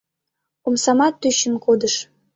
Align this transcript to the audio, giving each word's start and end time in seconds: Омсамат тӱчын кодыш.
Омсамат 0.67 1.13
тӱчын 1.21 1.53
кодыш. 1.63 1.95